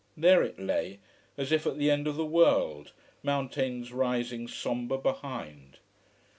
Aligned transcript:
There 0.17 0.41
it 0.41 0.57
lay, 0.59 0.97
as 1.37 1.51
if 1.51 1.67
at 1.67 1.77
the 1.77 1.91
end 1.91 2.07
of 2.07 2.15
the 2.15 2.25
world, 2.25 2.91
mountains 3.21 3.91
rising 3.91 4.47
sombre 4.47 4.97
behind. 4.97 5.77